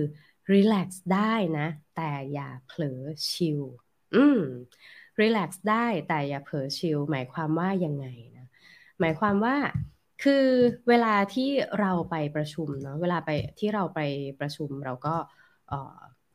[0.53, 3.61] รีแลกซ์ได้นะ แต่อย่าเผลอชิล
[4.15, 4.41] อืม
[5.21, 8.07] รีแลกซ์ได้แต่อย่าเผลอชิลหมายความว่ายังไง
[8.37, 8.47] นะ
[9.01, 9.57] หมายความว่า
[10.25, 10.47] คือ
[10.89, 14.01] เวลาที่เราไปประชุมเนาะเวลาไปที่เราไป
[14.41, 15.17] ประชุมเราก็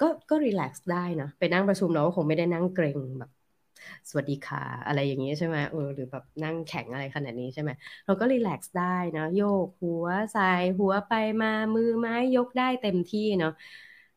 [0.02, 3.30] ก็ก็รีแลกซ์ได้นะไปนั่งประชุมเราก็คงไม่ได้นั่งเกรงแบบ
[4.10, 7.72] สวัสดีค่ะ อะไรอย่างนี้ใช่ไหมเออหรือแบบนั่งแข็งอะไรขนาดนี้ใช่ไหม
[8.06, 8.84] เราก็รีแลกซ์ได้
[9.15, 10.43] นะโยกหัวใส่
[10.80, 13.52] หัวไปมามือไม้ยกได้เต็มที่เนาะ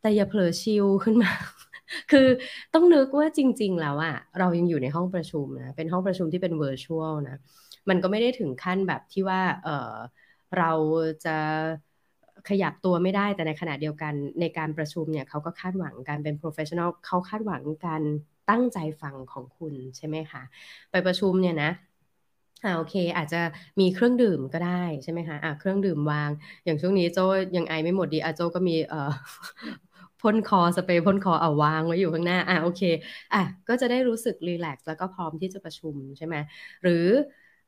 [0.00, 1.30] แต่อย่าเผลอชิลขึ้นมา
[2.10, 2.28] คือ
[2.74, 7.36] ต้องนึกว่าจริง ๆ แล้วอะเรายังอยู่ในห้องประชุมนะเป็นห้องประชุมที่เป็นเวอร์ชวลนะ
[7.88, 9.96] มันก็ไม่ได้ถึงขั้นแบบที่ว่าเออ
[10.56, 10.72] เรา
[11.24, 11.30] จะ
[12.48, 18.02] ขยับตัวไม่ได้แต่ในขณะเดียวกันในการประชุมเนี่ยเขาก็คาดหวังการเป็น professional เขาคาดหวังการ
[18.50, 20.42] ตั้งใจฟังของคุณใช่ไหมคะ
[20.90, 21.70] ไปประชุมเนี่ยนะ
[22.64, 23.40] อ่าโอเค อาจจะ
[23.80, 26.30] มีเครื่องดื่มก็ได้ใช่ไหมคะอ่าเครื่องดื่มวาง
[26.64, 27.18] อย่างช่วงนี้โจ
[27.56, 29.10] ยังไอไม่หมดดีอะโจก็มีเอ่อ
[30.20, 32.82] พ่นคอสเปรย์พ่นคอเอาวางไว้อยู่ข้างหน้าอะโอเค
[33.34, 36.36] อะก็จะได้รู้สึกรีแลกซ์แล้วก็พร้อมที่จะประชุมใช่ไหม
[36.82, 37.06] หรือ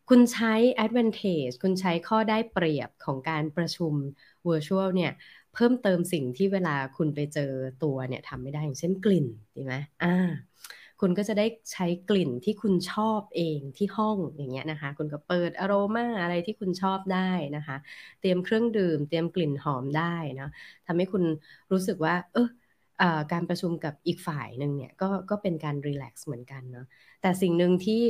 [0.09, 3.95] คุณใช้ advantage คุณใช้ข้อได้เปรียบของการประชุม
[4.51, 5.13] virtual เนี่ย
[5.55, 7.53] เพิ่มเติมสิ่งที่เวลาคุณไปเจอ
[7.85, 10.09] ตัวเนี่ยทำไม่ได้อย่างเช่นกลิ่นดีไหมอ่า
[11.01, 17.77] คุณก็จะได้ใช้กลิ่นที่คุณชอบเองที่ห้องอย่างเงี้ยนะคะ คุณก็เปิดอโรมาอะไรที่คุณชอบได้นะคะ
[18.21, 20.49] เตรียมเครื่องดื่ม เตรียมกลิ่นหอมได้นะ
[20.87, 21.25] ทำให้คุณ
[21.73, 26.87] รู้สึกว่า เออการประชุมกับอีกฝ่ายหนึ่งเนี่ยก็ก็เป็นการรีแลกซ์เหมือนกันเนาะ
[27.21, 28.03] แต่สิ่งหนึ่งที่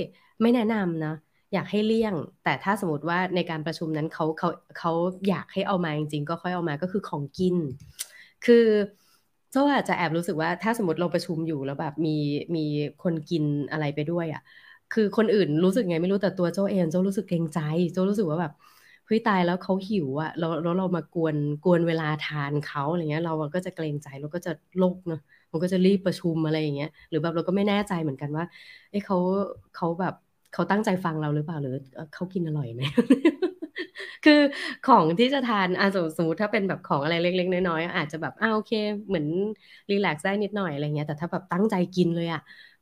[0.43, 1.15] ไม่แนะนำนะ
[1.53, 4.93] อยากให้เลี่ยง แต่ถ้าสมมติว่าในการประชุมนั้นเขาเขาเขา
[5.29, 7.57] อยากให้เอามาจริงๆ ก็ค่อยเอามาก็คือของกิน
[8.43, 8.65] คือ
[9.53, 12.17] โจ้อาจจะแอบรู้สึกว่าถ้าสมมติเราประชุมอยู่แล้วแบบมี
[12.57, 12.61] มี
[13.03, 14.43] คนกินอะไรไปด้วยอะ่ะ
[14.93, 17.59] คือคนอื่นรู้สึกไงไม่รู้แต่ตัวโจ้เองโจ้รู้สึกเกรงใจ
[17.93, 18.53] โจ้รู้สึกว่าแบบ
[19.07, 25.19] เฮ้ยตายแล้วเขาหิวอะ่ะแล้วแล้วเรามากวนกวนเวลาทานเขาอะไรเงี้ย เราก็จะเกรงใจเราก็จะโลกเนาะ
[25.53, 28.45] มันก็จะรีบประชุมอะไรอย่างเงี้ย หรือแบบเราก็ไม่แน่ใจเหมือนกันว่า
[28.91, 29.17] เอ้เขา
[29.73, 30.15] เขาแบบ
[30.59, 31.73] เขาตั้งใจฟังเราหรือเปล่าหรือ
[32.15, 32.83] เขากินอร่อยไหม
[34.25, 34.41] คือ
[34.83, 38.73] ของที่จะทานอาสมมติถ้าเป็นแบบของอะไรเล็ก ๆ น้อยๆอาจจะแบบอ้าโอเค
[39.09, 39.27] เหมือน
[39.91, 42.41] รีแลกซ์ได้นิดหน่อยอะไรเงี้ยแต่ถ้าแบบตั้งใจกินเลยอะ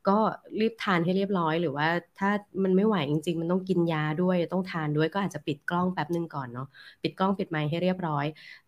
[0.09, 0.17] ก็
[0.59, 1.87] รีบทานให้เรียบร้อย หรือว่า
[2.19, 2.29] ถ้า
[2.63, 6.67] มันไม่ไหวจริง ๆ มันต้องกินยาด้วยต้องทานด้วยก็อาจจะปิดกล้องแป๊บนึงก่อนเนาะ
[7.03, 8.25] ปิดกล้องปิดไมค์ให้เรียบร้อย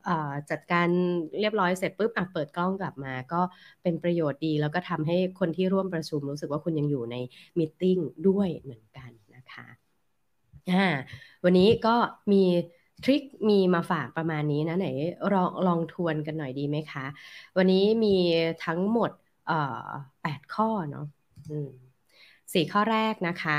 [0.08, 0.10] อ
[0.50, 0.88] จัดการ
[1.40, 3.42] เรียบร้อยเสร็จปุ๊บอะเปิดกล้องกลับมา ก็
[3.84, 7.16] เป็นประโยชน์ดี แล้วก็ทำให้คนที่ร่วมประชุมรู้สึกว่าคุณยังอยู่ใน
[7.60, 7.84] มิ팅
[8.28, 9.68] ด้วยเหมือนกันนะคะ
[10.70, 10.76] อ่า
[11.44, 11.90] วันนี้ก็
[12.32, 12.38] มี
[13.04, 14.86] ทริคมีมาฝากประมาณนี้นะไหน
[15.32, 17.02] ลองลองทวนกันหน่อยดีไหมคะ
[17.58, 18.10] วันนี้มี
[18.62, 19.12] ทั้งหมด
[20.22, 21.04] แปดข้อเนาะ
[22.54, 23.58] สี่ข้อแรกนะคะ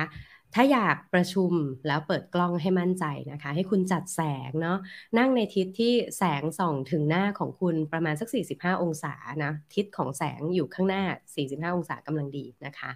[0.55, 1.53] ถ้าอยากประชุม
[1.87, 4.79] แล้วเปิดกล้องให้มั่นใจนะคะ ให้คุณจัดแสงเนาะ
[5.19, 11.03] นั่งในทิศที่แสงส่องถึงหน้าของคุณประมาณสัก 45 องศานะทิศของแสงอยู่ข้างหน้า
[11.37, 12.91] 45 องศากำลังดีนะคะ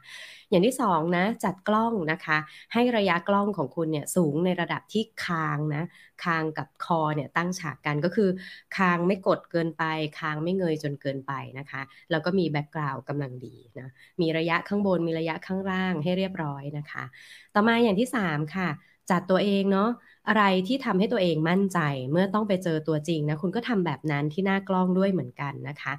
[0.50, 2.38] อย่างที่2นะจัดกล้องนะคะ
[2.72, 5.82] ให้ระยะกล้องของคุณเนี่ยสูงในระดับที่คางนะ
[6.24, 8.30] คางกับคอเนี่ยตั้งฉากกันก็คือ
[8.76, 9.84] คางไม่กดเกินไป
[10.20, 13.88] คางไม่เงยจนเกินไปนะคะ แล้วก็มีแบ็กกราวด์กำลังดีนะ
[14.20, 17.04] มีระยะข้างบนมีระยะข้างล่างให้เรียบร้อยนะคะ
[17.54, 18.68] ต่อมาอย่างที่ 3 ค่ะ
[19.10, 19.90] จัดตัวเองเนาะ
[20.28, 21.78] อะไรที่ทำให้ตัวเองมั่นใจ
[22.10, 25.92] เมื่อต้องไปเจอตัวจริงนะคุณก็ทำแบบนั้นที่หน้ากล้องด้วยเหมือนกันนะคะ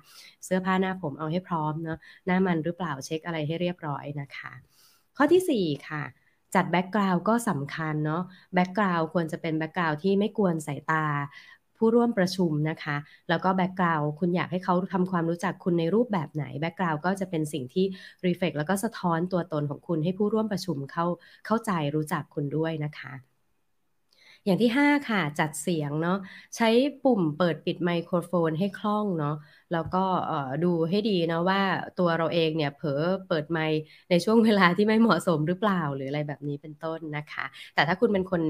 [0.43, 4.53] เสื้อผ้าหน้าผมเอาให้พร้อมเนาะหน้ามันหรือเปล่าเช็คอะไรให้เรียบร้อยนะคะ
[5.17, 6.03] ข้อที่ 4 ค่ะ
[6.55, 8.21] จัด background ก็สำคัญเนาะ
[8.53, 11.05] background ควรจะเป็น background ที่ไม่กวนสายตา
[11.77, 12.97] ผู้ร่วมประชุมนะคะ
[13.29, 17.85] แล้วก็ background คุณอยากให้เขาทำความรู้จักคุณในรูปแบบไหน background ก็จะเป็นสิ่งที่
[18.25, 21.05] reflect แล้วก็สะท้อนตัวตนของคุณให้ผู้ร่วมประชุมเข้า
[21.45, 23.13] เข้าใจรู้จักคุณด้วยนะคะ
[24.45, 26.17] อย่างที่ 5 ค่ะ จัดเสียงเนาะ
[26.55, 26.69] ใช้
[27.03, 29.35] ปุ่มเปิดปิดไมโครโฟนให้คล่องเนาะ
[29.73, 30.03] แล้วก็
[30.63, 31.61] ดูให้ดีนะว่า
[31.99, 38.41] ตัวเราเองเนี่ยเผลอเปิดไมค์ในช่วงเวลาที่ไม่เหมาะสมหรือเปล่าหรืออะไรแบบนี้เป็นต้นนะคะ แต่ถ้าคุณเป็นคน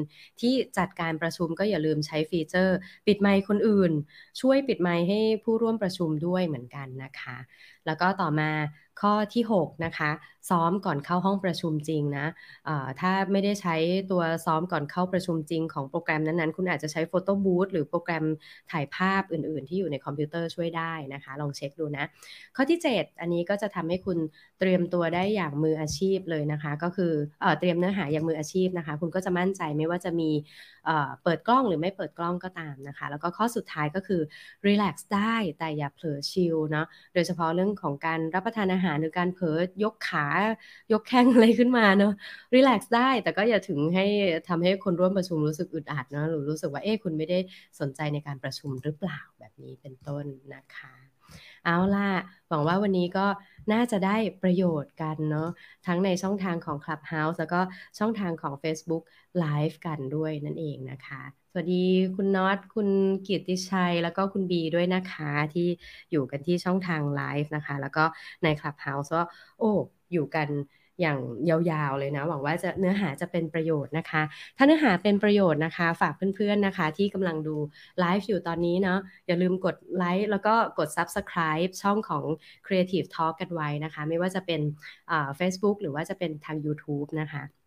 [0.42, 2.76] ที่จัดการประชุมก็อย่าลืมใช้ฟีเจอร์
[3.08, 3.92] ปิดไมค์คนอื่น
[4.42, 7.38] ช่วยปิดไมค์ให้ผู้ร่วมประชุมด้วยเหมือนกันนะคะ
[7.86, 8.50] แล้วก็ต่อมา
[9.02, 10.12] ข้อที่ 6 นะคะ
[10.50, 12.26] ซ้อมก่อนเข้าห้องประชุมจริงนะ
[13.02, 13.76] ถ้าไม่ได้ใช้
[14.12, 18.26] ตัวซ้อมก่อนเข้าประชุมจริงของโปรแกรมนั้นๆ คุณอาจจะใช้ Photo Booth หรือโปรแกรม
[18.72, 22.06] ถ่ายภาพอื่นๆ ที่อยู่ในคอมพิวเตอร์ช่วยได้นะคะ ลองเช็คดูนะ
[22.56, 24.18] ข้อที่ 7 อันนี้ก็จะทำให้คุณ
[24.60, 30.30] เตรียมตัวได้อย่างมืออาชีพเลยนะคะ ก็คือเอเตรียมเนื้อหาอย่างมืออาชีพนะคะ คุณก็จะมั่นใจไม่ว่าจะมี
[31.24, 34.22] เปิดกล้องหรือไม่เปิดกล้องก็ตามนะคะ แล้วก็ข้อสุดท้ายก็คือ
[34.68, 40.28] relax ได้แต่อย่าเผลอชิลเนาะโดยเฉพาะเรื่องของการรับประทานอาหารหรือการเผลอยกขา
[40.92, 42.14] ยกแข้งอะไรขึ้นมาเนาะ
[42.54, 44.06] รีแลกซ์ได้แต่ก็อย่าถึงให้
[44.50, 47.40] ทำให้คนร่วมประชุมรู้สึกอึดอัดเนาะหรือรู้สึกว่าเอ๊ะคุณไม่ได้
[47.80, 51.05] สนใจในการประชุมหรือเปล่าแบบนี้เป็นต้นนะคะ
[51.66, 52.10] เอาล่ะ
[52.48, 53.28] หวังว่าวันนี้ก็
[53.72, 55.50] น่าจะได้ประโยชน์กันเนาะ
[55.86, 57.62] ทั้งในช่องทางของ Clubhouse แล้วก็
[58.00, 59.04] ช่องทางของ Facebook
[59.44, 62.90] Live กันด้วยนั่นเองนะคะ สวัสดีคุณน็อตคุณ
[63.28, 65.68] กิติชัย แล้วก็คุณบีด้วยนะคะที่
[66.12, 68.04] อยู่กันที่ช่องทางไลฟ์นะคะ แล้วก็
[68.44, 69.22] ใน Clubhouse ก็
[69.60, 69.72] โอ้
[70.12, 70.50] อยู่กัน
[71.02, 71.18] อย่าง
[71.50, 74.22] ยาวๆเลยนะ หวังว่าจะเนื้อหาจะเป็นประโยชน์นะคะ
[74.58, 77.56] ถ้าเนื้อหาเป็นประโยชน์นะคะ ฝากเพื่อนๆนะคะ ที่กำลังดู
[78.00, 82.24] ไลฟ์อยู่ตอนนี้เนาะอย่าลืมกดไลค์แล้วก็กด Subscribe ช่องของ
[82.66, 84.62] Creative Talk กันไว้นะคะ ไม่ว่าจะเป็น
[85.40, 87.65] Facebook หรือว่าจะเป็นทาง YouTube นะคะ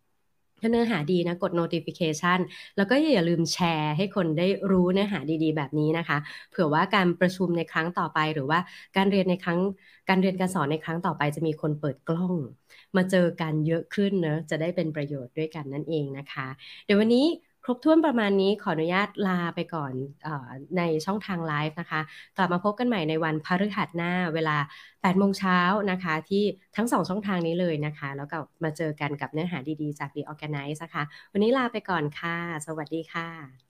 [0.61, 2.39] ถ้าเนื้อหาดีนะกด notification
[2.77, 6.17] แล้วก็อย่าลืมแชร์ให้คนได้รู้เนื้อหาดีๆ แบบนี้นะคะ
[6.49, 8.59] เผื่อว่าการประชุมในครั้งต่อไปหรือว่า
[8.97, 9.59] การเรียนในครั้ง
[10.09, 12.35] การเรียนการสอนในครั้งต่อไปจะมีคนเปิดกล้อง
[12.95, 16.47] มาเจอกันเยอะขึ้นเนะจะได้เป็นประโยชน์ด้วยกันนั่นเองนะคะ
[16.85, 17.25] เดี๋ยววันนี้
[17.69, 19.93] รบถ้วนประมาณนี้ขออนุญาตลาไปก่อน
[20.27, 20.29] อ
[20.77, 22.01] ในช่องทางไลฟ์นะคะ
[22.37, 24.57] กลับมาพบกันใหม่ในวันพฤหัสหน้าเวลา
[25.01, 25.59] 8โมงเช้า
[25.91, 26.43] นะคะ ที่
[26.75, 31.03] ทั้งสองช่องทางนี้เลยนะคะ แล้วก็มาเจอกันกับเนื้อหาดีๆ จาก The Organize นะคะ
[31.33, 33.59] วันนี้ลาไปก่อนค่ะ สวัสดีค่ะ